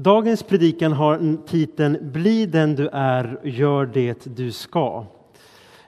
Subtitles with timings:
[0.00, 5.04] Dagens predikan har titeln Bli den du är, gör det du ska.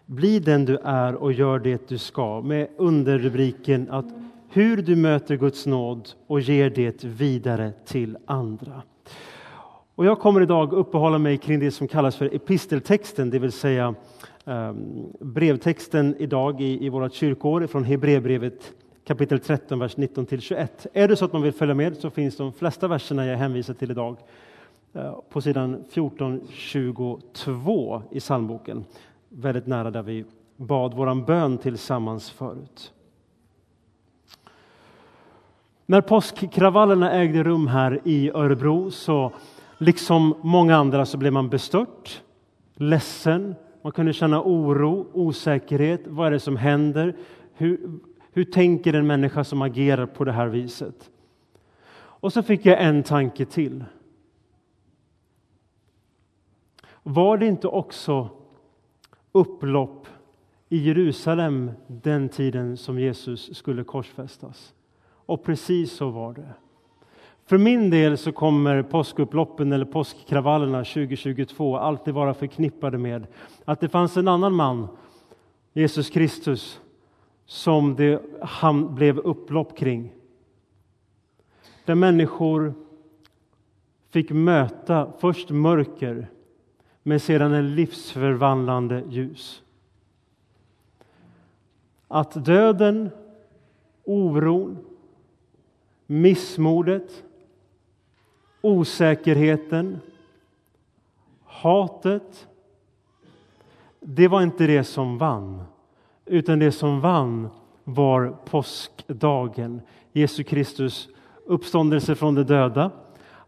[0.06, 4.04] Bli den du är och gör det du ska med underrubriken att
[4.48, 8.82] hur du möter Guds nåd och ger det vidare till andra.
[9.94, 13.94] Och jag kommer idag uppehålla mig kring det som kallas för episteltexten, det vill säga
[14.44, 18.72] um, brevtexten idag i, i vårt kyrkår från Hebreerbrevet
[19.04, 20.86] kapitel 13, vers 19 till 21.
[20.92, 23.74] Är det så att man vill följa med så finns de flesta verserna jag hänvisar
[23.74, 24.16] till idag
[24.92, 28.84] eh, på sidan 1422 i psalmboken.
[29.28, 30.24] Väldigt nära där vi
[30.56, 32.92] bad våran bön tillsammans förut.
[35.86, 39.32] När påskkravallerna ägde rum här i Örebro så
[39.78, 42.22] liksom många andra så blev man bestört,
[42.74, 46.00] ledsen, man kunde känna oro, osäkerhet.
[46.06, 47.16] Vad är det som händer?
[47.54, 48.00] Hur,
[48.32, 51.10] hur tänker en människa som agerar på det här viset?
[51.92, 53.84] Och så fick jag en tanke till.
[57.02, 58.28] Var det inte också
[59.32, 60.06] upplopp
[60.68, 64.74] i Jerusalem den tiden som Jesus skulle korsfästas?
[65.26, 66.54] Och precis så var det.
[67.46, 73.26] För min del så kommer påskupploppen eller påskkravallerna 2022 alltid vara förknippade med
[73.64, 74.88] att det fanns en annan man,
[75.72, 76.80] Jesus Kristus,
[77.50, 80.12] som det han blev upplopp kring.
[81.84, 82.74] Där människor
[84.10, 86.30] fick möta först mörker,
[87.02, 89.62] men sedan en livsförvandlande ljus.
[92.08, 93.10] Att döden,
[94.04, 94.78] oron,
[96.06, 97.24] missmodet,
[98.60, 100.00] osäkerheten,
[101.44, 102.48] hatet,
[104.00, 105.64] det var inte det som vann
[106.30, 107.48] utan det som vann
[107.84, 109.80] var påskdagen.
[110.12, 111.08] Jesu Kristus
[111.46, 112.90] uppståndelse från de döda,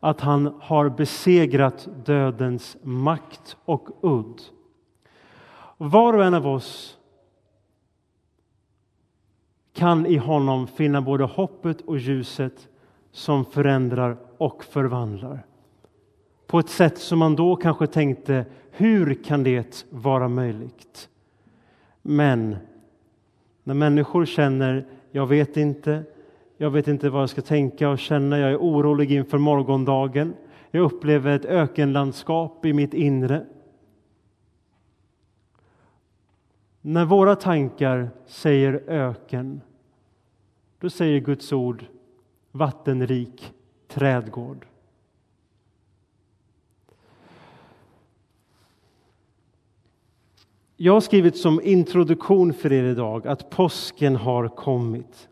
[0.00, 4.40] att han har besegrat dödens makt och udd.
[5.76, 6.98] Var och en av oss
[9.72, 12.68] kan i honom finna både hoppet och ljuset
[13.12, 15.46] som förändrar och förvandlar.
[16.46, 21.08] På ett sätt som man då kanske tänkte, hur kan det vara möjligt?
[22.02, 22.56] Men
[23.64, 26.04] när människor känner, jag vet inte,
[26.56, 30.34] jag vet inte vad jag ska tänka och känna, jag är orolig inför morgondagen,
[30.70, 33.46] jag upplever ett ökenlandskap i mitt inre.
[36.80, 39.60] När våra tankar säger öken,
[40.78, 41.84] då säger Guds ord
[42.50, 43.54] vattenrik
[43.88, 44.66] trädgård.
[50.84, 55.28] Jag har skrivit som introduktion för er idag att påsken har kommit.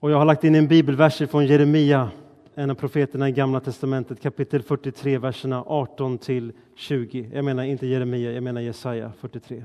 [0.00, 2.10] Och jag har lagt in en bibelvers från Jeremia,
[2.54, 7.30] en av profeterna i Gamla testamentet, kapitel 43, verserna 18 till 20.
[7.32, 9.64] Jag menar inte Jeremia, jag menar Jesaja 43.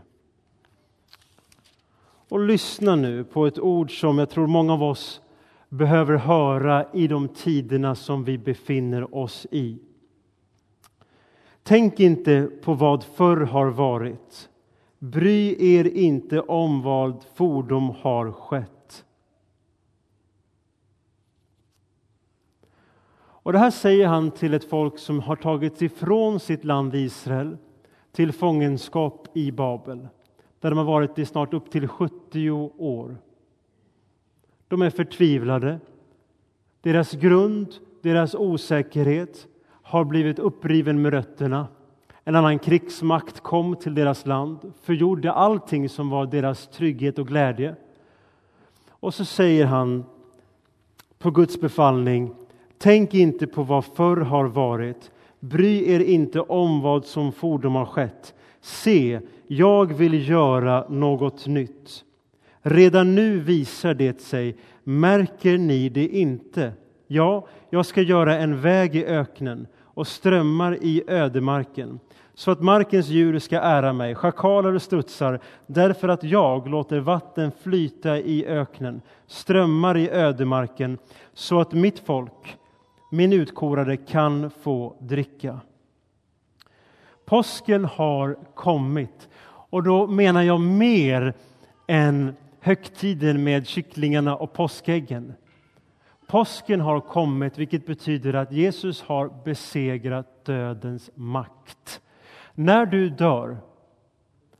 [2.29, 5.21] Och lyssna nu på ett ord som jag tror många av oss
[5.69, 9.77] behöver höra i de tiderna som vi befinner oss i.
[11.67, 14.49] Tänk inte på vad förr har varit.
[14.99, 19.05] Bry er inte om vad fordom har skett.
[23.17, 27.57] Och Det här säger han till ett folk som har tagits ifrån sitt land Israel
[28.11, 30.07] till fångenskap i Babel,
[30.59, 33.17] där de har varit i snart upp till 70 år.
[34.67, 35.79] De är förtvivlade.
[36.81, 39.47] Deras grund, deras osäkerhet,
[39.87, 41.67] har blivit uppriven med rötterna.
[42.23, 47.75] En annan krigsmakt kom till deras land, förgjorde allting som var deras trygghet och glädje.
[48.89, 50.05] Och så säger han
[51.19, 52.35] på Guds befallning,
[52.77, 57.85] tänk inte på vad förr har varit, bry er inte om vad som fordom har
[57.85, 58.33] skett.
[58.61, 62.03] Se, jag vill göra något nytt.
[62.61, 66.73] Redan nu visar det sig, märker ni det inte?
[67.07, 71.99] Ja, jag ska göra en väg i öknen och strömmar i ödemarken
[72.33, 77.51] så att markens djur ska ära mig, schakaler och strutsar, därför att jag låter vatten
[77.61, 80.97] flyta i öknen, strömmar i ödemarken,
[81.33, 82.57] så att mitt folk,
[83.11, 85.59] min utkorade, kan få dricka.
[87.25, 91.33] Påsken har kommit, och då menar jag mer
[91.87, 95.33] än högtiden med kycklingarna och påskäggen.
[96.27, 102.01] Påsken har kommit, vilket betyder att Jesus har besegrat dödens makt.
[102.53, 103.57] När du dör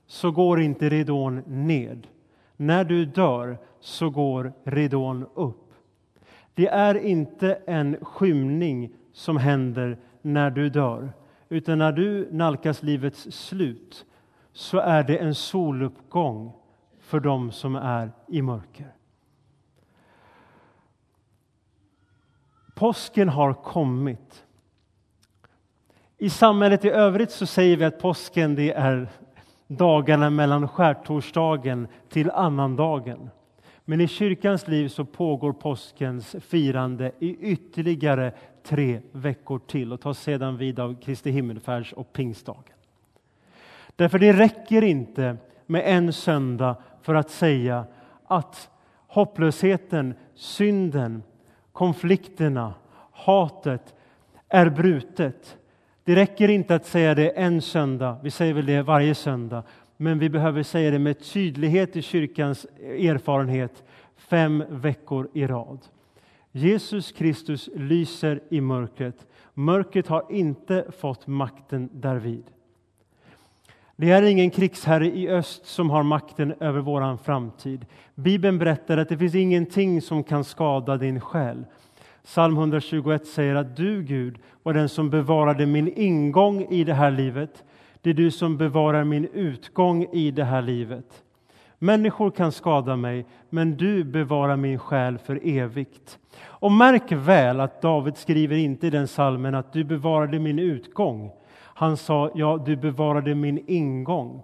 [0.06, 2.08] så går inte ridån ned.
[2.58, 5.74] När du dör så går ridån upp.
[6.54, 11.14] Det är inte en skymning som händer när du dör,
[11.50, 14.06] utan när du nalkas livets slut
[14.54, 16.52] så är det en soluppgång
[17.00, 18.97] för dem som är i mörker.
[22.78, 24.44] Påsken har kommit.
[26.18, 29.10] I samhället i övrigt så säger vi att påsken det är
[29.68, 33.30] dagarna mellan skärtorsdagen till annandagen.
[33.86, 38.32] Men i kyrkans liv så pågår påskens firande i ytterligare
[38.64, 42.76] tre veckor till och tas sedan vid av Kristi himmelfärds och pingstdagen.
[43.96, 47.86] Därför det räcker inte med en söndag för att säga
[48.28, 48.70] att
[49.08, 51.24] hopplösheten, synden,
[51.78, 52.74] konflikterna,
[53.12, 53.96] hatet
[54.50, 55.58] är brutet.
[56.04, 59.64] Det räcker inte att säga det en söndag, vi säger väl det varje söndag,
[59.98, 63.84] men vi behöver säga det med tydlighet i kyrkans erfarenhet
[64.16, 65.80] fem veckor i rad.
[66.52, 69.28] Jesus Kristus lyser i mörkret.
[69.54, 72.44] Mörkret har inte fått makten därvid.
[74.00, 77.86] Det är ingen krigsherre i öst som har makten över vår framtid.
[78.16, 81.66] Bibeln berättar att det finns ingenting som kan skada din själ.
[82.24, 87.12] Psalm 121 säger att du, Gud, var den som bevarade min ingång i det här
[87.12, 87.64] livet.
[88.02, 91.24] Det är du som bevarar min utgång i det här livet.
[91.80, 96.20] Människor kan skada mig, men du bevarar min själ för evigt.
[96.44, 101.32] Och märk väl att David skriver inte i den salmen att du bevarade min utgång.
[101.58, 104.44] Han sa, ja, du bevarade min ingång.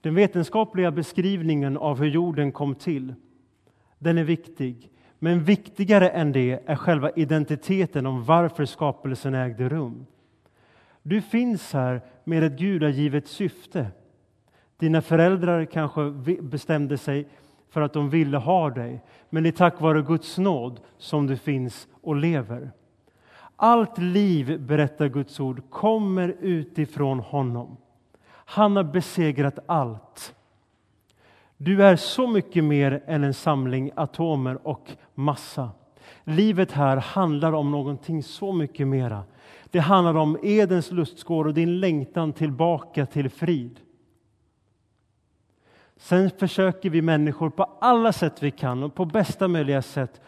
[0.00, 3.14] Den vetenskapliga beskrivningen av hur jorden kom till,
[3.98, 4.90] den är viktig.
[5.18, 10.06] Men viktigare än det är själva identiteten om varför skapelsen ägde rum.
[11.02, 13.86] Du finns här med ett gudagivet syfte.
[14.76, 17.28] Dina föräldrar kanske bestämde sig
[17.70, 19.00] för att de ville ha dig,
[19.30, 22.70] men det är tack vare Guds nåd som du finns och lever.
[23.62, 27.76] Allt liv, berättar Guds ord, kommer utifrån honom.
[28.26, 30.34] Han har besegrat allt.
[31.56, 35.70] Du är så mycket mer än en samling atomer och massa.
[36.24, 39.24] Livet här handlar om någonting så mycket mera.
[39.70, 43.80] Det handlar om Edens lustgård och din längtan tillbaka till frid.
[45.96, 50.20] Sen försöker vi människor på alla sätt vi kan och på bästa möjliga sätt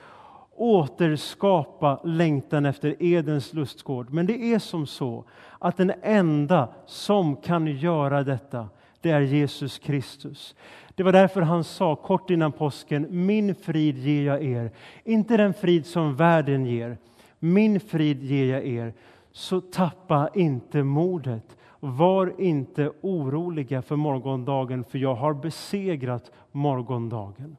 [0.56, 4.10] återskapa längtan efter Edens lustgård.
[4.10, 5.24] Men det är som så
[5.58, 8.68] att den enda som kan göra detta,
[9.00, 10.54] det är Jesus Kristus.
[10.94, 14.70] Det var därför han sa kort innan påsken, min frid ger jag er.
[15.04, 16.98] Inte den frid som världen ger,
[17.38, 18.94] min frid ger jag er.
[19.32, 21.56] Så tappa inte modet.
[21.80, 27.56] Var inte oroliga för morgondagen, för jag har besegrat morgondagen.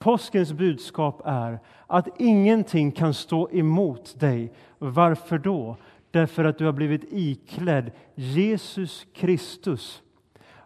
[0.00, 4.52] Påskens budskap är att ingenting kan stå emot dig.
[4.78, 5.76] Varför då?
[6.10, 10.02] Därför att du har blivit iklädd Jesus Kristus.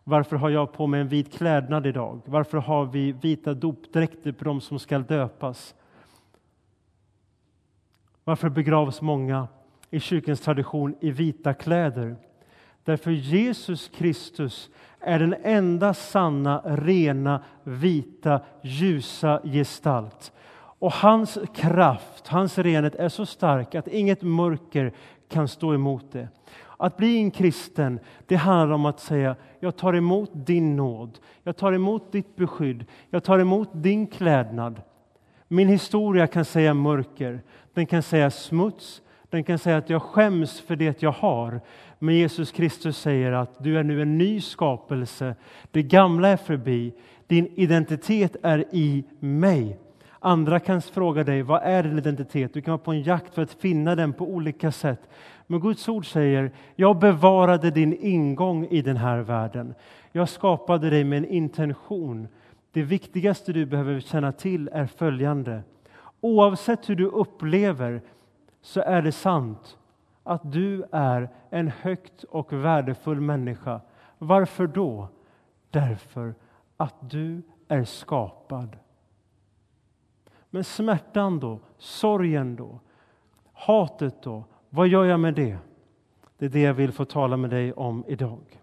[0.04, 2.20] Varför har jag på mig en vit klädnad idag?
[2.24, 5.74] Varför har vi vita dopdräkter på dem som ska döpas?
[8.24, 9.48] Varför begravs många
[9.90, 12.16] i kyrkans tradition i vita kläder?
[12.84, 14.70] Därför Jesus Kristus
[15.00, 20.32] är den enda sanna, rena, vita, ljusa gestalt.
[20.56, 24.92] Och hans kraft, hans renhet är så stark att inget mörker
[25.28, 26.28] kan stå emot det.
[26.76, 31.56] Att bli en kristen, det handlar om att säga jag tar emot din nåd, jag
[31.56, 34.82] tar emot ditt beskydd, jag tar emot din klädnad.
[35.48, 37.42] Min historia kan säga mörker,
[37.74, 39.02] den kan säga smuts,
[39.34, 41.60] den kan säga att jag skäms för det jag har.
[41.98, 45.34] Men Jesus Kristus säger att du är nu en ny skapelse.
[45.70, 46.92] Det gamla är förbi.
[47.26, 49.78] Din identitet är i mig.
[50.18, 52.54] Andra kan fråga dig, vad är din identitet?
[52.54, 55.00] Du kan vara på en jakt för att finna den på olika sätt.
[55.46, 59.74] Men Guds ord säger, jag bevarade din ingång i den här världen.
[60.12, 62.28] Jag skapade dig med en intention.
[62.72, 65.62] Det viktigaste du behöver känna till är följande.
[66.20, 68.02] Oavsett hur du upplever
[68.64, 69.78] så är det sant
[70.22, 73.80] att du är en högt och värdefull människa.
[74.18, 75.08] Varför då?
[75.70, 76.34] Därför
[76.76, 78.76] att du är skapad.
[80.50, 81.60] Men smärtan då?
[81.78, 82.80] Sorgen då?
[83.52, 84.44] Hatet då?
[84.70, 85.58] Vad gör jag med det?
[86.38, 88.60] Det är det jag vill få tala med dig om idag.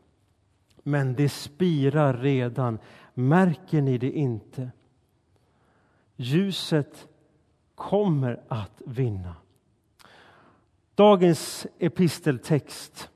[0.83, 2.79] Men det spirar redan.
[3.13, 4.71] Märker ni det inte?
[6.15, 7.07] Ljuset
[7.75, 9.35] kommer att vinna.
[11.01, 13.09] Dagens episteltext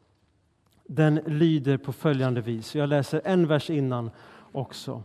[0.88, 2.76] den lyder på följande vis.
[2.76, 4.12] Jag läser en vers innan
[4.52, 5.04] också.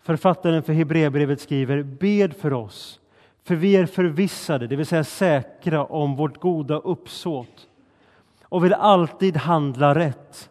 [0.00, 3.00] Författaren för Hebreerbrevet skriver Bed för oss,
[3.44, 7.68] för vi är förvissade, det vill säga säkra om vårt goda uppsåt
[8.42, 10.50] och vill alltid handla rätt.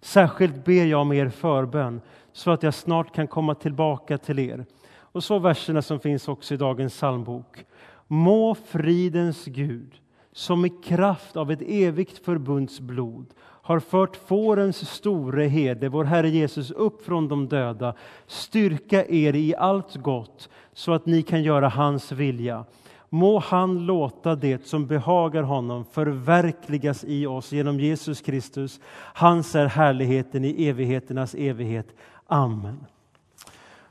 [0.00, 2.00] Särskilt ber jag om er förbön
[2.32, 4.66] så att jag snart kan komma tillbaka till er.
[4.96, 7.64] Och så verserna som finns också i dagens psalmbok.
[8.06, 10.00] Må fridens Gud,
[10.36, 16.28] som i kraft av ett evigt förbunds blod har fört fårens store herde, vår Herre
[16.28, 17.94] Jesus, upp från de döda,
[18.26, 22.64] styrka er i allt gott så att ni kan göra hans vilja.
[23.08, 28.80] Må han låta det som behagar honom förverkligas i oss genom Jesus Kristus.
[29.14, 31.86] Hans är härligheten i evigheternas evighet.
[32.26, 32.86] Amen.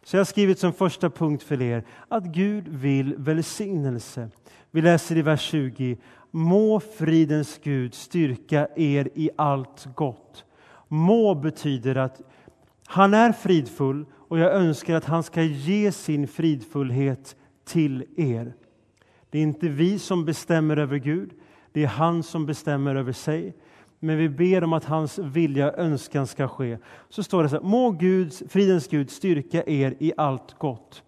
[0.03, 4.29] Så jag har skrivit som första punkt för er att Gud vill välsignelse.
[4.71, 5.97] Vi läser i vers 20.
[6.35, 10.43] Må fridens Gud styrka er i allt gott.
[10.87, 12.21] Må betyder att
[12.87, 18.53] han är fridfull och jag önskar att han ska ge sin fridfullhet till er.
[19.29, 21.31] Det är inte vi som bestämmer över Gud,
[21.71, 23.55] det är han som bestämmer över sig.
[23.99, 26.77] Men vi ber om att hans vilja och önskan ska ske.
[27.09, 31.03] Så står det så här, må Guds, fridens Gud styrka er i allt gott.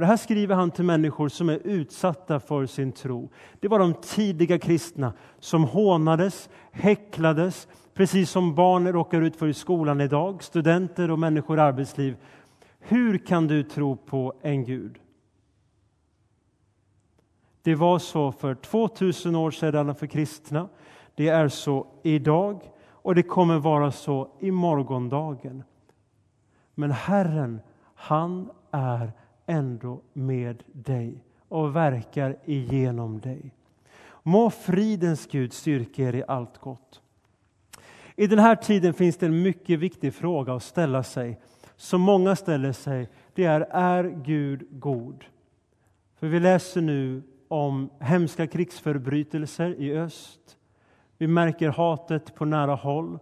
[0.00, 3.30] Och det här skriver han till människor som är utsatta för sin tro.
[3.60, 9.54] Det var de tidiga kristna som hånades, häcklades, precis som barn råkar ut för i
[9.54, 12.16] skolan idag, studenter och människor i arbetsliv.
[12.78, 14.98] Hur kan du tro på en Gud?
[17.62, 20.68] Det var så för 2000 år sedan för kristna.
[21.14, 25.62] Det är så idag och det kommer vara så i morgondagen.
[26.74, 27.60] Men Herren,
[27.94, 29.12] han är
[29.50, 33.54] ändå med dig och verkar igenom dig.
[34.22, 37.02] Må fridens Gud styrka er i allt gott.
[38.16, 41.40] I den här tiden finns det en mycket viktig fråga att ställa sig,
[41.76, 43.08] som många ställer sig.
[43.34, 45.24] Det är, är Gud god?
[46.14, 50.56] För vi läser nu om hemska krigsförbrytelser i öst.
[51.18, 53.18] Vi märker hatet på nära håll.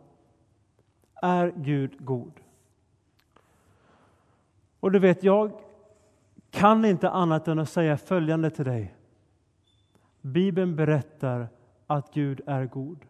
[1.22, 2.32] Är Gud god?
[4.80, 5.52] Och du vet, jag
[6.50, 8.94] kan inte annat än att säga följande till dig.
[10.20, 11.48] Bibeln berättar
[11.86, 13.04] att Gud är god.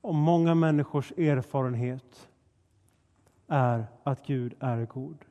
[0.00, 2.28] Och många människors erfarenhet
[3.46, 5.24] är att Gud är god.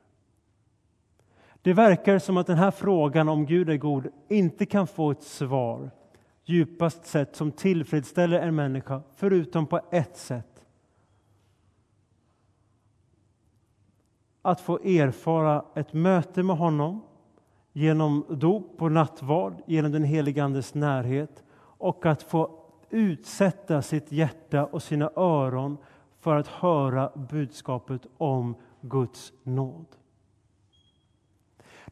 [1.62, 5.22] Det verkar som att den här frågan om Gud är god inte kan få ett
[5.22, 5.90] svar
[6.44, 10.57] djupast sett som tillfredsställer en människa, förutom på ett sätt.
[14.48, 17.02] Att få erfara ett möte med honom
[17.72, 22.50] genom dop och nattvard, genom den helige Andes närhet och att få
[22.90, 25.76] utsätta sitt hjärta och sina öron
[26.20, 29.86] för att höra budskapet om Guds nåd.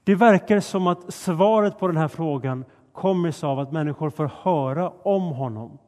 [0.04, 4.30] Det verkar som att svaret på den här frågan kommer sig av att människor får
[4.42, 5.78] höra om honom.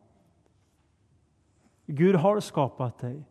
[1.86, 3.22] Gud har skapat dig.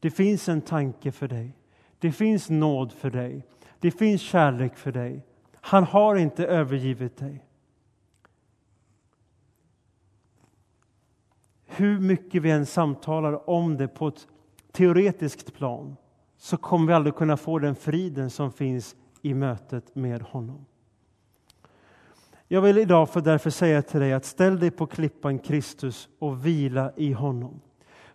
[0.00, 1.56] Det finns en tanke för dig.
[2.04, 3.46] Det finns nåd för dig.
[3.80, 5.22] Det finns kärlek för dig.
[5.54, 7.44] Han har inte övergivit dig.
[11.66, 14.26] Hur mycket vi än samtalar om det på ett
[14.72, 15.96] teoretiskt plan
[16.36, 20.66] så kommer vi aldrig kunna få den friden som finns i mötet med honom.
[22.48, 26.46] Jag vill idag för därför säga till dig att ställ dig på klippan Kristus och
[26.46, 27.60] vila i honom.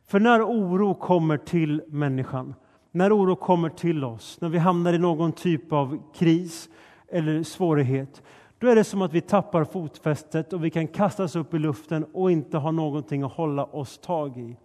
[0.04, 2.56] För när oro kommer till människan,
[2.92, 6.70] när oro kommer till oss, när vi hamnar i någon typ av kris
[7.08, 8.24] eller svårighet,
[8.60, 12.06] då är det som att vi tappar fotfästet och vi kan kastas upp i luften
[12.14, 14.58] och inte ha någonting att hålla oss tag i.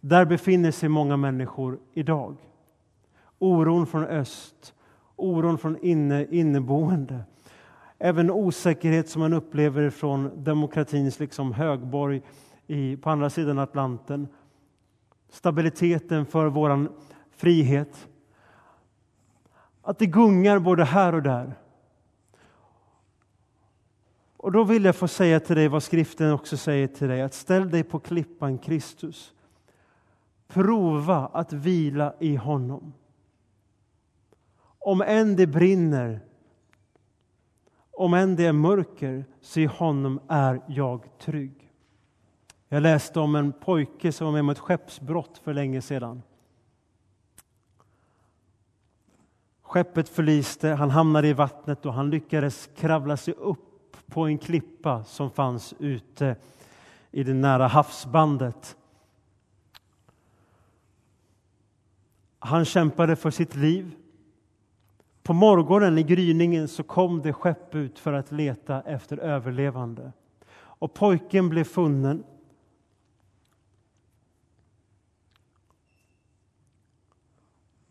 [0.00, 2.36] Där befinner sig många människor idag.
[3.38, 4.74] Oron från öst,
[5.16, 7.20] oron från inne, inneboende.
[7.98, 12.22] Även osäkerhet som man upplever från demokratins liksom högborg
[12.66, 14.28] i, på andra sidan Atlanten.
[15.30, 16.88] Stabiliteten för vår
[17.36, 18.08] frihet.
[19.82, 21.54] Att det gungar både här och där.
[24.36, 27.34] Och då vill jag få säga till dig vad skriften också säger till dig, att
[27.34, 29.34] ställ dig på klippan Kristus.
[30.46, 32.92] Prova att vila i honom.
[34.78, 36.20] Om än det brinner,
[37.90, 41.70] om än det är mörker, så i honom är jag trygg.
[42.68, 46.22] Jag läste om en pojke som var med om ett skeppsbrott för länge sedan.
[49.66, 55.04] Skeppet förliste, han hamnade i vattnet och han lyckades kravla sig upp på en klippa
[55.04, 56.36] som fanns ute
[57.10, 58.76] i det nära havsbandet.
[62.38, 63.94] Han kämpade för sitt liv.
[65.22, 70.12] På morgonen i gryningen så kom det skepp ut för att leta efter överlevande.
[70.54, 72.24] Och pojken blev funnen.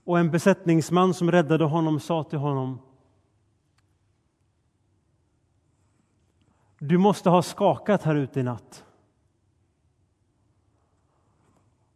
[0.06, 2.80] Och en besättningsman som räddade honom sa till honom
[6.80, 8.86] Du måste ha skakat här ute i natt.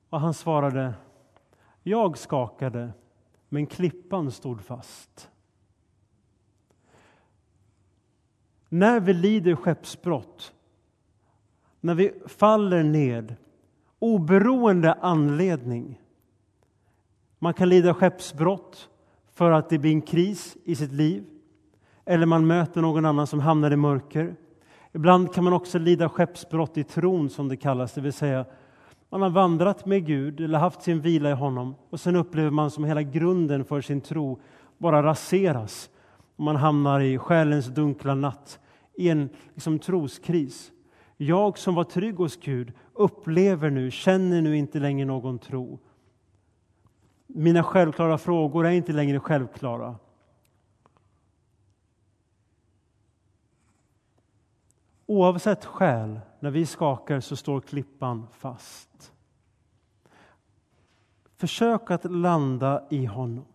[0.10, 0.94] Och han svarade
[1.84, 2.94] Jag skakade,
[3.50, 5.30] men klippan stod fast.
[8.70, 10.54] När vi lider skeppsbrott,
[11.80, 13.36] när vi faller ned,
[14.00, 16.02] oberoende anledning.
[17.40, 18.90] Man kan lida skeppsbrott
[19.34, 21.24] för att det blir en kris i sitt liv
[22.06, 24.36] eller man möter någon annan som hamnar i mörker.
[24.94, 28.46] Ibland kan man också lida skeppsbrott i tron, som det kallas, det vill säga
[29.12, 32.72] man har vandrat med Gud eller haft sin vila i honom och sen upplever man
[32.72, 34.40] som hela grunden för sin tro
[34.78, 35.90] bara raseras.
[36.36, 38.60] Man hamnar i själens dunkla natt,
[38.96, 40.72] i en liksom, troskris.
[41.18, 45.80] Jag som var trygg hos Gud upplever nu, känner nu inte längre någon tro.
[47.34, 49.96] Mina självklara frågor är inte längre självklara.
[55.06, 59.12] Oavsett skäl, när vi skakar så står klippan fast.
[61.38, 63.46] Försök att landa i honom.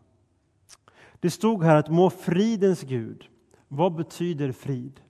[1.20, 3.28] Det stod här att må fridens Gud.
[3.68, 5.00] Vad betyder frid?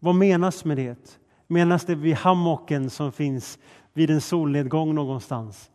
[0.00, 1.18] Vad menas med det?
[1.46, 3.58] Menas det vid hammocken som finns
[3.92, 5.70] vid en solnedgång någonstans?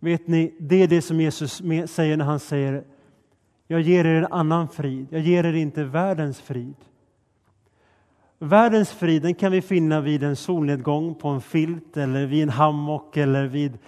[0.00, 2.84] Vet ni, det är det som Jesus säger när han säger
[3.66, 5.06] Jag ger er en annan frid.
[5.10, 6.74] Jag ger er inte världens frid.
[8.38, 12.48] Världens frid den kan vi finna vid en solnedgång på en filt eller vid en
[12.48, 13.78] hammock eller vid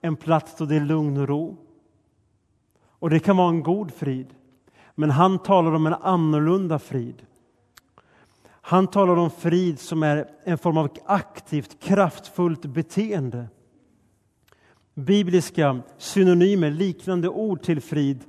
[0.00, 1.56] en plats då det är lugn och ro.
[2.88, 4.26] Och det kan vara en god frid.
[4.94, 7.22] Men han talar om en annorlunda frid.
[8.46, 13.48] Han talar om frid som är en form av aktivt, kraftfullt beteende.
[15.00, 18.24] Bibliska synonymer, liknande ord till frid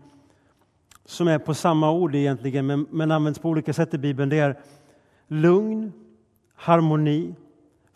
[1.05, 4.29] som är på samma ord egentligen, men, men används på olika sätt i Bibeln.
[4.29, 4.59] Det är
[5.27, 5.93] lugn,
[6.55, 7.35] harmoni,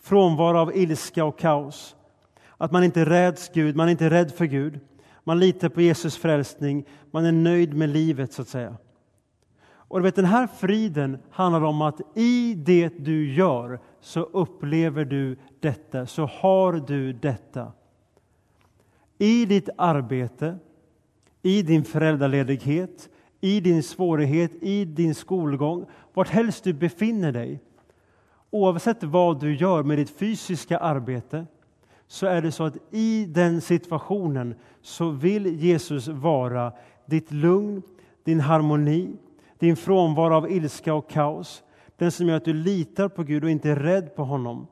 [0.01, 1.95] frånvaro av ilska och kaos.
[2.57, 4.79] Att man inte räds Gud, man är inte rädd för Gud.
[5.23, 8.77] Man litar på Jesus frälsning, man är nöjd med livet så att säga.
[9.87, 15.05] Och du vet, den här friden handlar om att i det du gör så upplever
[15.05, 17.71] du detta, så har du detta.
[19.17, 20.57] I ditt arbete,
[21.41, 23.09] i din föräldraledighet,
[23.41, 27.59] i din svårighet, i din skolgång, vart helst du befinner dig.
[28.49, 31.45] Oavsett vad du gör med ditt fysiska arbete
[32.07, 36.71] så är det så att i den situationen så vill Jesus vara
[37.05, 37.81] ditt lugn,
[38.23, 39.15] din harmoni,
[39.59, 41.63] din frånvaro av ilska och kaos.
[41.97, 44.67] Den som gör att du litar på Gud och inte är rädd på honom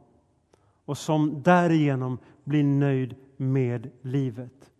[0.85, 3.15] och som därigenom blir nöjd
[3.51, 4.71] med livet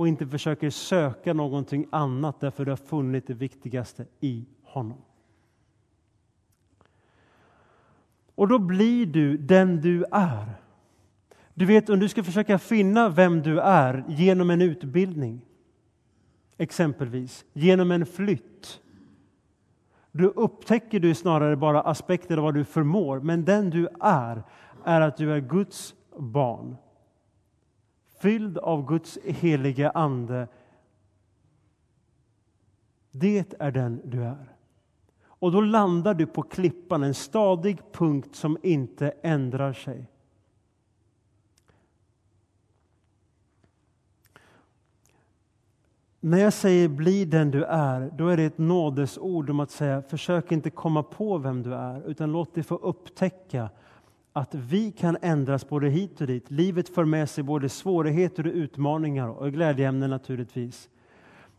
[0.00, 4.98] och inte försöker söka någonting annat därför du har funnit det viktigaste i honom.
[8.34, 10.54] Och då blir du den du är.
[11.54, 15.46] Du vet, om du ska försöka finna vem du är genom en utbildning,
[16.56, 18.80] exempelvis genom en flytt,
[20.12, 24.42] då upptäcker du snarare bara aspekter av vad du förmår, men den du är,
[24.84, 26.76] är att du är Guds barn.
[28.20, 30.48] Fylld av Guds helige Ande.
[33.10, 34.54] Det är den du är.
[35.22, 40.06] Och då landar du på klippan, en stadig punkt som inte ändrar sig.
[46.20, 50.02] När jag säger bli den du är, då är det ett nådesord om att säga
[50.02, 53.70] försök inte komma på vem du är, utan låt dig få upptäcka
[54.32, 56.50] att vi kan ändras både hit och dit.
[56.50, 60.88] Livet för med sig både svårigheter och utmaningar och glädjeämnen naturligtvis.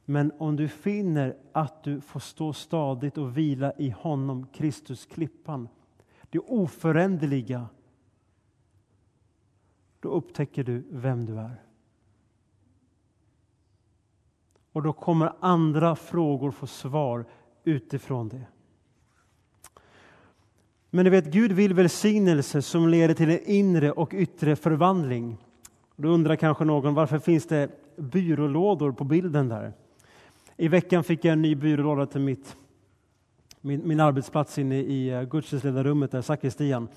[0.05, 5.67] Men om du finner att du får stå stadigt och vila i honom, Kristus, klippan,
[6.29, 7.67] det oföränderliga,
[9.99, 11.61] då upptäcker du vem du är.
[14.71, 17.25] Och då kommer andra frågor få svar
[17.63, 18.45] utifrån det.
[20.93, 25.37] Men du vet, Gud vill välsignelse som leder till en inre och yttre förvandling.
[25.95, 29.73] Då undrar kanske någon varför finns det byrålådor på bilden där?
[30.57, 32.55] I veckan fick jag en ny byrålåda till mitt,
[33.61, 36.87] min, min arbetsplats inne i eh, gudstjänstledarrummet, där sakristian,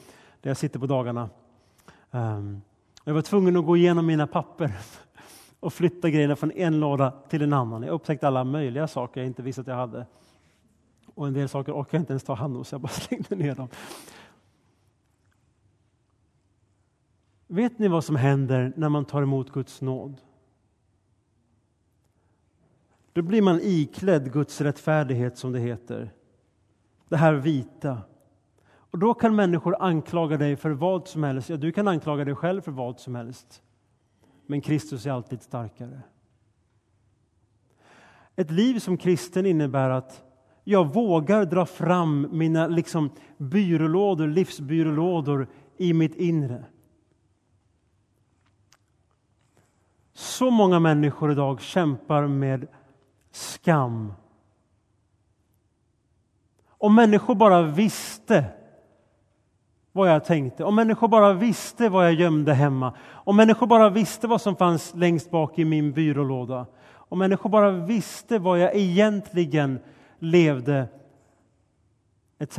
[0.40, 1.30] där jag sitter på dagarna.
[2.10, 2.60] Ehm,
[3.04, 4.72] jag var tvungen att gå igenom mina papper
[5.60, 7.82] och flytta grejerna från en låda till en annan.
[7.82, 10.06] Jag upptäckte alla möjliga saker jag inte visste att jag hade.
[11.14, 13.36] Och en del saker orkar jag inte ens ta hand om, så jag bara slängde
[13.36, 13.68] ner dem.
[17.46, 20.20] Vet ni vad som händer när man tar emot Guds nåd?
[23.12, 26.12] Då blir man iklädd Guds rättfärdighet, som det heter.
[27.08, 27.98] Det här vita.
[28.66, 31.48] Och då kan människor anklaga dig för vad som helst.
[31.48, 33.62] Ja, du kan anklaga dig själv för vad som helst.
[34.46, 36.02] Men Kristus är alltid starkare.
[38.36, 40.24] Ett liv som kristen innebär att
[40.64, 45.46] jag vågar dra fram mina liksom, byrålådor, livsbyrålådor
[45.76, 46.64] i mitt inre.
[50.12, 52.66] Så många människor idag kämpar med
[53.30, 54.12] skam.
[56.68, 58.44] Om människor bara visste
[59.92, 64.26] vad jag tänkte, om människor bara visste vad jag gömde hemma, om människor bara visste
[64.26, 69.78] vad som fanns längst bak i min byrålåda, om människor bara visste vad jag egentligen
[70.18, 70.88] levde,
[72.38, 72.58] etc.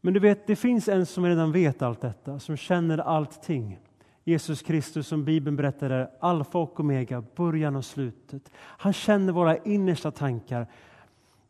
[0.00, 3.78] Men du vet, det finns en som redan vet allt detta, som känner allting.
[4.24, 8.50] Jesus Kristus som Bibeln berättar är alfa och omega, början och slutet.
[8.56, 10.66] Han känner våra innersta tankar.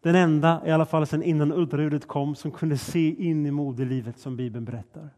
[0.00, 4.18] Den enda, i alla fall sedan innan ultraljudet kom, som kunde se in i moderlivet
[4.18, 5.10] som Bibeln berättar.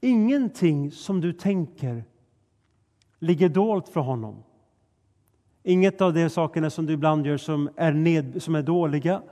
[0.00, 2.04] Ingenting som du tänker
[3.18, 4.42] ligger dolt för honom.
[5.62, 9.22] Inget av de sakerna som du ibland gör som är, ned, som är dåliga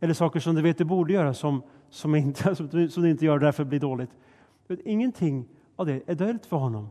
[0.00, 3.10] eller saker som du vet du borde göra som, som, inte, som, du, som du
[3.10, 4.10] inte gör därför blir dåligt.
[4.84, 6.88] Ingenting av det är dolt för honom.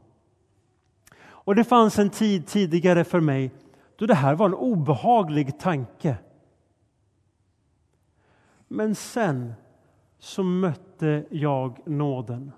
[1.28, 3.51] Och det fanns en tid tidigare för mig
[3.95, 6.17] då det här var en obehaglig tanke.
[8.67, 9.54] Men sen
[10.19, 12.51] så mötte jag nåden.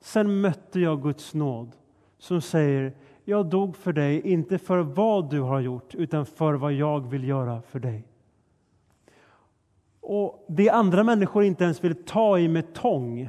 [0.00, 1.76] Sen mötte jag Guds nåd
[2.18, 6.72] som säger jag dog för dig, inte för vad du har gjort utan för vad
[6.72, 8.04] jag vill göra för dig.
[10.00, 13.28] Och Det andra människor inte ens vill ta i med tång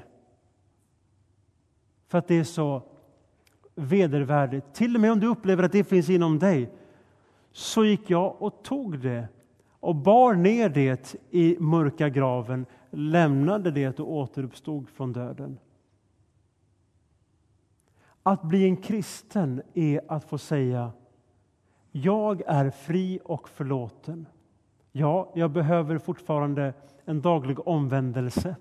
[2.07, 2.81] för att det är så
[3.75, 4.73] vedervärdigt.
[4.73, 6.69] Till och med om du upplever att det finns inom dig
[7.51, 9.27] så gick jag och tog det
[9.79, 15.57] och bar ner det i mörka graven, lämnade det och återuppstod från döden.
[18.23, 20.91] Att bli en kristen är att få säga
[21.91, 24.25] jag är fri och förlåten.
[24.91, 26.73] Ja, jag behöver fortfarande
[27.05, 28.55] en daglig omvändelse.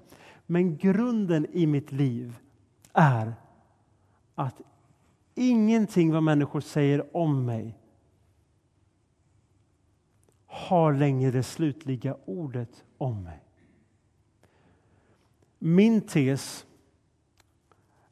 [0.47, 2.39] Men grunden i mitt liv
[2.93, 3.35] är
[4.35, 4.61] att
[5.35, 7.79] ingenting vad människor säger om mig
[10.47, 13.43] har längre det slutliga ordet om mig.
[15.59, 16.67] Min tes,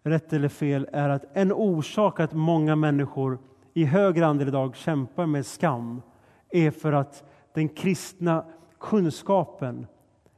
[0.03, 3.39] rätt eller fel, är att en orsak att många människor
[3.75, 6.03] i högre andel idag kämpar med skam
[6.51, 8.45] är för att den kristna
[8.79, 9.87] kunskapen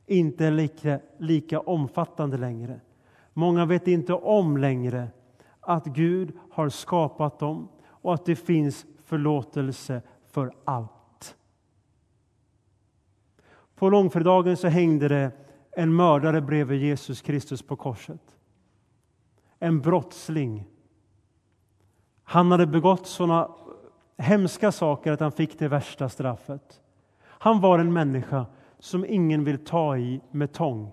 [0.07, 2.81] inte är lika, lika omfattande längre.
[3.33, 5.09] Många vet inte om längre
[5.61, 11.37] att Gud har skapat dem och att det finns förlåtelse för allt.
[13.75, 15.31] På långfredagen så hängde det
[15.71, 18.32] en mördare bredvid Jesus Kristus på korset.
[19.63, 20.65] En brottsling.
[22.25, 23.51] Han hade begått såna
[24.17, 26.81] hemska saker att han fick det värsta straffet.
[27.23, 28.47] Han var en människa
[28.79, 30.93] som ingen vill ta i med tång.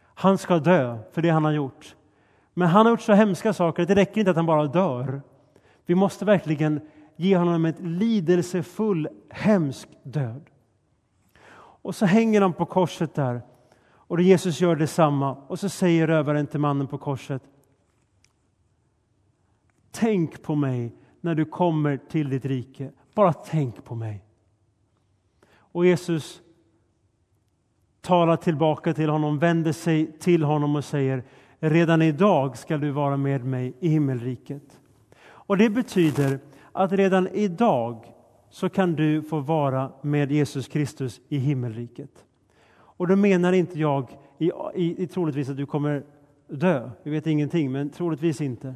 [0.00, 1.96] Han ska dö för det han har gjort.
[2.54, 5.22] Men han har gjort så hemska saker att det räcker inte att han bara dör.
[5.86, 6.80] Vi måste verkligen
[7.16, 10.50] ge honom ett lidelsefull, hemsk död.
[11.56, 13.42] Och så hänger han på korset där
[14.06, 17.42] och Jesus gör detsamma och så säger rövaren till mannen på korset
[19.90, 22.90] Tänk på mig när du kommer till ditt rike.
[23.14, 24.24] Bara tänk på mig.
[25.56, 26.42] Och Jesus
[28.00, 31.24] talar tillbaka till honom, vänder sig till honom och säger
[31.58, 34.80] Redan idag ska du vara med mig i himmelriket.
[35.24, 36.38] Och Det betyder
[36.72, 38.12] att redan idag
[38.50, 42.24] så kan du få vara med Jesus Kristus i himmelriket.
[42.96, 46.02] Och då menar inte jag i, i, i troligtvis att du kommer
[46.48, 46.90] dö.
[47.02, 48.74] Vi vet ingenting, men troligtvis inte.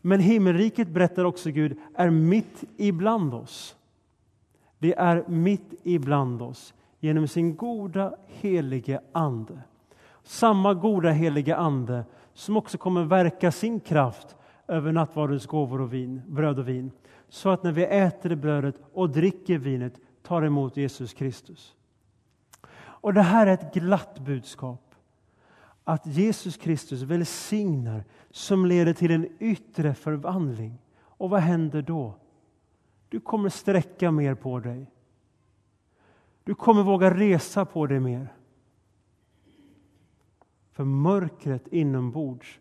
[0.00, 3.76] Men himmelriket, berättar också Gud, är mitt ibland oss.
[4.78, 9.58] Det är mitt ibland oss genom sin goda, helige Ande.
[10.22, 14.36] Samma goda, heliga Ande som också kommer verka sin kraft
[14.68, 16.90] över nattvardens gåvor och vin, bröd och vin.
[17.28, 21.74] Så att när vi äter brödet och dricker vinet tar emot Jesus Kristus.
[23.04, 24.94] Och Det här är ett glatt budskap.
[25.84, 30.78] att Jesus Kristus välsignar som leder till en yttre förvandling.
[30.98, 32.14] Och vad händer då?
[33.08, 34.86] Du kommer sträcka mer på dig.
[36.44, 38.32] Du kommer våga resa på dig mer.
[40.72, 42.58] För mörkret inombords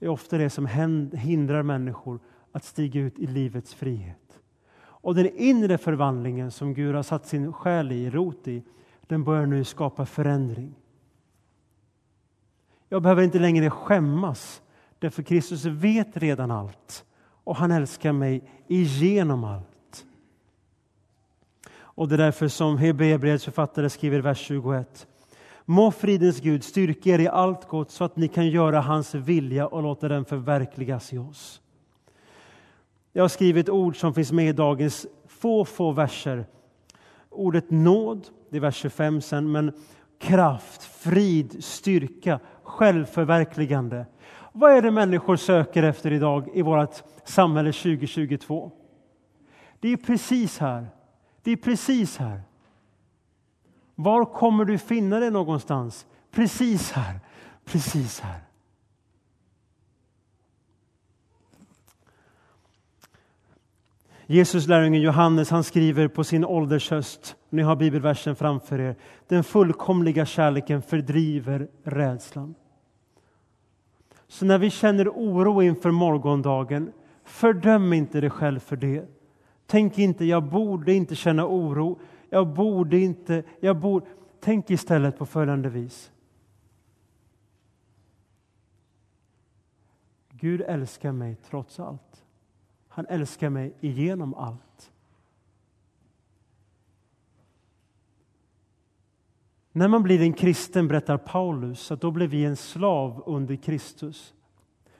[0.00, 0.66] är ofta det som
[1.12, 2.20] hindrar människor
[2.52, 4.40] att stiga ut i livets frihet.
[4.80, 8.62] Och den inre förvandlingen som Gud har satt sin själ i, rot i,
[9.06, 10.74] den börjar nu skapa förändring.
[12.88, 14.62] Jag behöver inte längre skämmas,
[14.98, 17.04] därför Kristus vet redan allt
[17.44, 20.06] och han älskar mig igenom allt.
[21.76, 25.06] Och det är därför som Hebreerbrevets författare skriver i vers 21.
[25.64, 29.66] Må fridens Gud styrka er i allt gott så att ni kan göra hans vilja
[29.66, 31.60] och låta den förverkligas i oss.
[33.12, 36.46] Jag har skrivit ord som finns med i dagens få, få verser.
[37.30, 39.72] Ordet nåd, det är vers 25 sen, men
[40.18, 44.06] kraft, frid, styrka, självförverkligande.
[44.52, 48.70] Vad är det människor söker efter idag i vårt samhälle 2022?
[49.80, 50.86] Det är precis här.
[51.42, 52.42] Det är precis här.
[53.94, 56.06] Var kommer du finna det någonstans?
[56.30, 57.20] Precis här.
[57.64, 58.40] Precis här.
[64.26, 68.96] Jesus lärjungen Johannes han skriver på sin åldershöst, ni har bibelversen framför er,
[69.28, 72.54] den fullkomliga kärleken fördriver rädslan.
[74.28, 76.92] Så när vi känner oro inför morgondagen,
[77.24, 79.08] fördöm inte dig själv för det.
[79.66, 81.98] Tänk inte, jag borde inte känna oro,
[82.30, 84.06] jag borde inte, jag borde...
[84.40, 86.12] Tänk istället på följande vis.
[90.30, 92.23] Gud älskar mig trots allt.
[92.94, 94.92] Han älskar mig igenom allt.
[99.72, 104.34] När man blir en kristen, berättar Paulus, att då blir vi en slav under Kristus.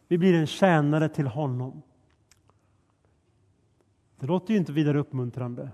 [0.08, 1.82] Vi blir en tjänare till honom.
[4.20, 5.70] Det låter ju inte vidare uppmuntrande.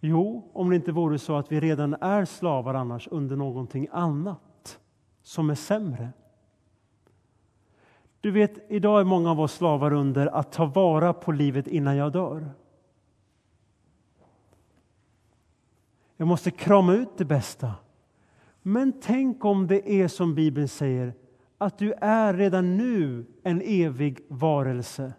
[0.00, 4.78] Jo, om det inte vore så att vi redan är slavar annars under någonting annat
[5.22, 6.12] som är sämre.
[8.26, 11.96] Du vet, idag är många av oss slavar under att ta vara på livet innan
[11.96, 12.50] jag dör.
[16.16, 17.74] Jag måste krama ut det bästa.
[18.62, 21.14] Men tänk om det är som Bibeln säger,
[21.58, 25.12] att du är redan nu en evig varelse.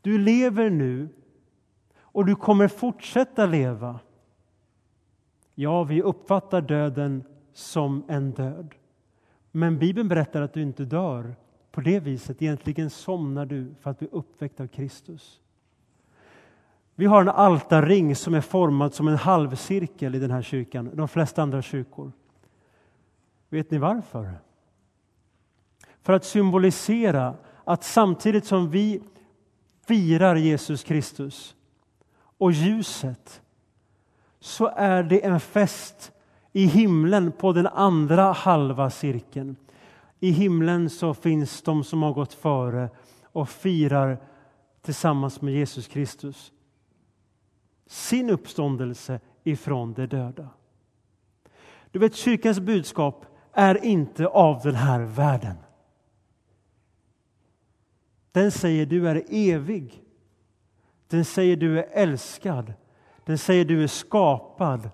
[0.00, 1.08] Du lever nu
[2.00, 4.00] och du kommer fortsätta leva.
[5.54, 8.74] Ja, vi uppfattar döden som en död.
[9.50, 11.34] Men Bibeln berättar att du inte dör
[11.70, 12.42] på det viset.
[12.42, 15.40] Egentligen somnar du för att bli uppväckt av Kristus.
[16.94, 21.08] Vi har en altarring som är formad som en halvcirkel i den här kyrkan, de
[21.08, 22.12] flesta andra kyrkor.
[23.48, 24.34] Vet ni varför?
[26.02, 27.34] För att symbolisera
[27.64, 29.02] att samtidigt som vi
[29.86, 31.56] firar Jesus Kristus
[32.38, 33.42] och ljuset
[34.40, 36.12] så är det en fest
[36.52, 39.56] i himlen på den andra halva cirkeln.
[40.20, 42.90] I himlen så finns de som har gått före
[43.22, 44.18] och firar
[44.82, 46.52] tillsammans med Jesus Kristus
[47.88, 50.48] sin uppståndelse ifrån de döda.
[51.90, 55.56] Du vet, kyrkans budskap är inte av den här världen.
[58.32, 60.02] Den säger du är evig.
[61.08, 62.72] Den säger du är älskad.
[63.24, 64.90] Den säger du är skapad.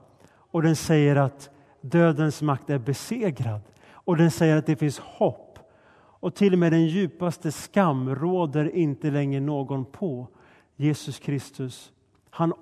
[0.55, 3.61] Och den säger att dödens makt är besegrad.
[3.91, 5.59] Och den säger att det finns hopp.
[5.97, 10.29] Och till och med den djupaste skam råder inte längre någon på.
[10.77, 11.93] Jesus Kristus,
[12.31, 12.53] han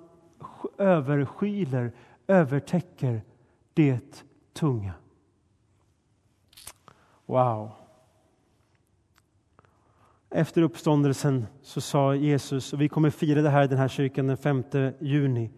[0.77, 1.91] överskyler,
[2.27, 3.21] övertäcker
[3.73, 4.93] det tunga.
[7.25, 7.71] Wow.
[10.29, 14.27] Efter uppståndelsen så sa Jesus, och vi kommer fira det här i den här kyrkan
[14.27, 14.63] den 5
[14.99, 15.49] juni.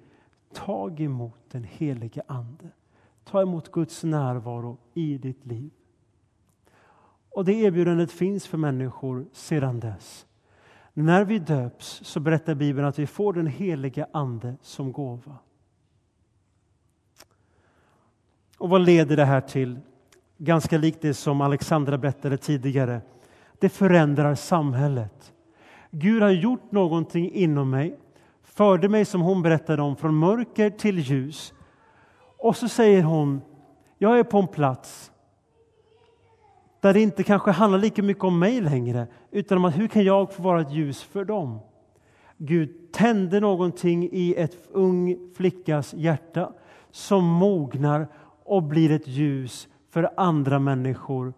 [0.56, 2.70] Tag emot den helige Ande.
[3.24, 5.72] Ta emot Guds närvaro i ditt liv.
[7.30, 10.26] Och det erbjudandet finns för människor sedan dess.
[10.94, 15.38] När vi döps så berättar Bibeln att vi får den helige Ande som gåva.
[18.58, 19.80] Och vad leder det här till?
[20.38, 23.02] Ganska likt det som Alexandra berättade tidigare.
[23.60, 25.34] Det förändrar samhället.
[25.92, 28.00] Gud har gjort någonting inom mig,
[28.56, 31.54] förde mig som hon berättade om från mörker till ljus.
[32.38, 33.42] Och så säger hon,
[33.98, 35.12] jag är på en plats
[36.80, 40.04] där det inte kanske handlar lika mycket om mig längre, utan om att hur kan
[40.04, 41.60] jag få vara ett ljus för dem?
[42.38, 46.52] Gud tände någonting i ett ung flickas hjärta
[46.92, 48.08] som mognar
[48.44, 51.34] och blir ett ljus för andra människor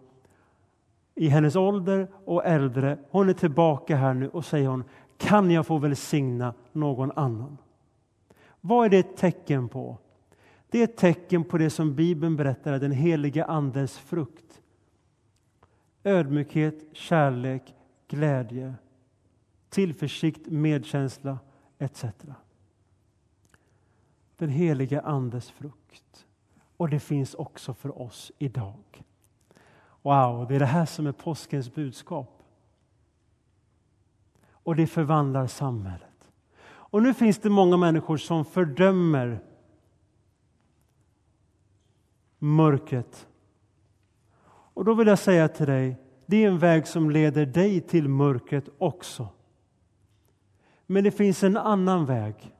[1.14, 2.98] i hennes ålder och äldre.
[3.10, 4.84] Hon är tillbaka här nu och säger hon,
[5.18, 7.58] kan jag få välsigna någon annan?
[8.60, 9.98] Vad är det ett tecken på?
[10.70, 14.62] Det är ett tecken på det som Bibeln berättar är den heliga Andes frukt.
[16.04, 17.74] Ödmjukhet, kärlek,
[18.08, 18.74] glädje,
[19.68, 21.38] tillförsikt, medkänsla
[21.78, 22.04] etc.
[24.36, 26.26] Den heliga Andes frukt.
[26.76, 29.02] Och det finns också för oss idag.
[30.02, 32.37] Wow, det är det här som är påskens budskap.
[34.68, 36.30] Och det förvandlar samhället.
[36.62, 39.40] Och nu finns det många människor som fördömer
[42.38, 43.28] mörkret.
[44.46, 48.08] Och då vill jag säga till dig, det är en väg som leder dig till
[48.08, 49.28] mörkret också.
[50.86, 52.54] Men det finns en annan väg.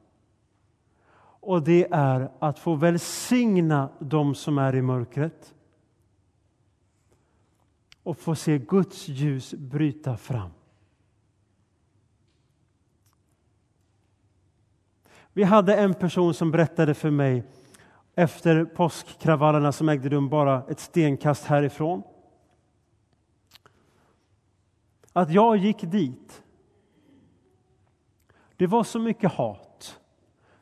[1.21, 5.55] Och det är att få välsigna dem som är i mörkret
[8.03, 10.51] och få se Guds ljus bryta fram.
[15.39, 17.43] Vi hade en person som berättade för mig
[18.15, 22.03] efter påskkravallerna som ägde rum bara ett stenkast härifrån.
[25.13, 26.43] Att jag gick dit.
[28.55, 29.99] Det var så mycket hat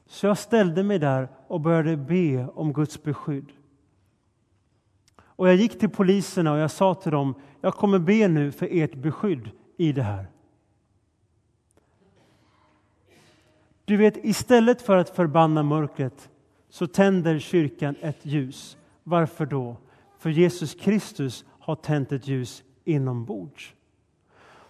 [0.06, 3.52] så jag ställde mig där och började be om Guds beskydd.
[5.20, 8.68] Och jag gick till poliserna och jag sa till dem, jag kommer be nu för
[8.72, 10.28] ert beskydd i det här.
[13.88, 16.30] Du vet, istället för att förbanna mörkret
[16.70, 18.78] så tänder kyrkan ett ljus.
[19.04, 19.78] Varför då?
[20.18, 23.74] För Jesus Kristus har tänt ett ljus inombords.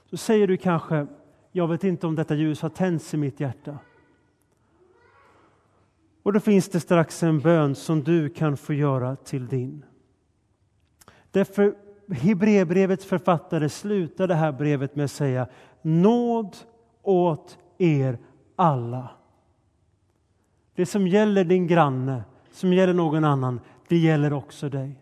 [0.09, 1.07] Så säger du kanske,
[1.51, 3.77] jag vet inte om detta ljus har tänts i mitt hjärta.
[6.23, 9.85] Och då finns det strax en bön som du kan få göra till din.
[11.31, 11.75] Därför
[12.11, 15.47] Hebreerbrevets författare slutar det här brevet med att säga
[15.81, 16.57] nåd
[17.01, 18.17] åt er
[18.57, 19.09] alla.
[20.75, 25.01] Det som gäller din granne, som gäller någon annan, det gäller också dig.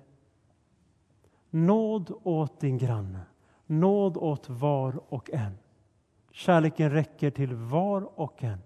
[1.50, 3.20] Nåd åt din granne,
[3.66, 5.58] nåd åt var och en.
[6.32, 8.60] Kärleken räcker till var och en.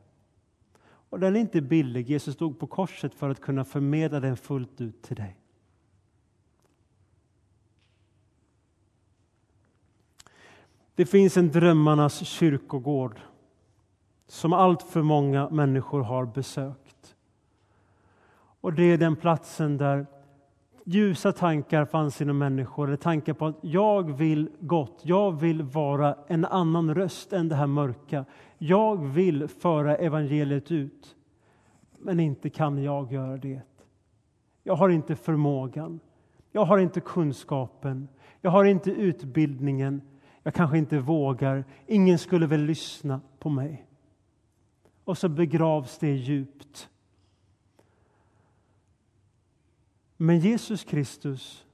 [1.09, 2.09] Och den är inte billig.
[2.09, 5.35] Jesus stod på korset för att kunna förmedla den fullt ut till dig.
[10.95, 13.19] Det finns en drömmarnas kyrkogård
[14.29, 17.15] som allt för många människor har besökt.
[18.61, 20.05] Och det är den platsen där
[20.83, 26.15] ljusa tankar fanns inom människor, eller tankar på att jag vill gott, jag vill vara
[26.27, 28.25] en annan röst än det här mörka.
[28.57, 31.15] Jag vill föra evangeliet ut,
[31.97, 33.61] men inte kan jag göra det.
[34.63, 35.99] Jag har inte förmågan,
[36.51, 38.07] jag har inte kunskapen,
[38.41, 40.01] jag har inte utbildningen,
[40.43, 43.85] jag kanske inte vågar, ingen skulle väl lyssna på mig.
[45.09, 46.89] Och så begravs det djupt.
[50.17, 51.65] Men Jesus Kristus,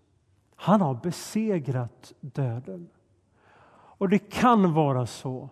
[0.55, 2.89] han har besegrat döden.
[3.97, 5.49] Och det kan vara så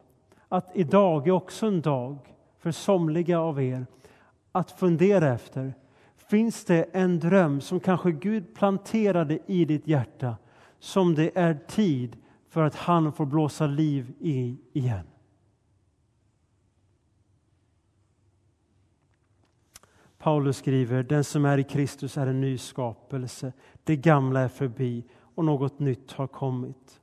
[0.50, 2.17] att idag är också en dag
[2.60, 3.86] för somliga av er
[4.52, 5.74] att fundera efter.
[6.15, 10.36] Finns det en dröm som kanske Gud planterade i ditt hjärta
[10.80, 12.17] som det är tid
[12.50, 15.06] för att han får blåsa liv i igen?
[20.23, 23.53] Paulus skriver, den som är i Kristus är en ny skapelse.
[23.83, 25.03] Det gamla är förbi
[25.36, 27.01] och något nytt har kommit.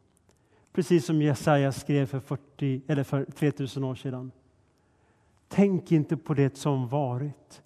[0.72, 4.32] Precis som Jesaja skrev för, 40, eller för 3000 år sedan.
[5.48, 7.62] Tänk inte på det som varit.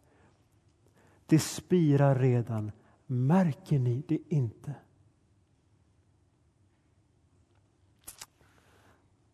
[1.27, 2.73] Det spirar redan.
[3.07, 4.75] Märker ni det inte?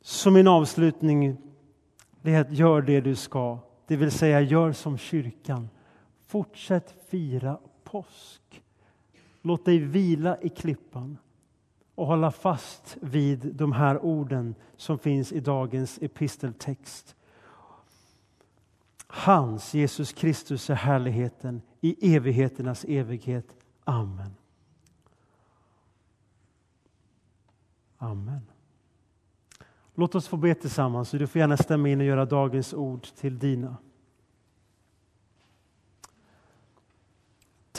[0.01, 1.37] Så min avslutning
[2.23, 3.59] är att gör det du ska.
[3.87, 5.69] Det vill säga, gör som kyrkan.
[6.31, 8.63] Fortsätt fira påsk.
[9.43, 11.19] Låt dig vila i klippan
[11.95, 17.17] och hålla fast vid de här orden som finns i dagens episteltext.
[19.07, 23.57] Hans, Jesus Kristus, är härligheten i evigheternas evighet.
[23.85, 24.35] Amen.
[27.99, 28.41] Amen.
[29.95, 31.11] Låt oss få be tillsammans.
[31.11, 33.77] Du får gärna stämma in och göra dagens ord till dina.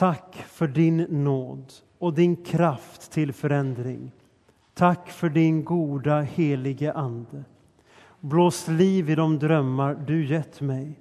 [0.02, 4.12] Tack för din nåd och din kraft till förändring.
[4.74, 7.44] Tack för din goda, helige Ande.
[8.20, 11.00] Blås liv i de drömmar du gett mig.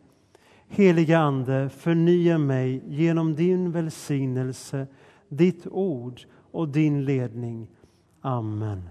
[0.67, 4.87] Helige Ande, förnya mig genom din välsignelse,
[5.29, 6.21] ditt ord
[6.51, 7.67] och din ledning.
[8.21, 8.89] Amen.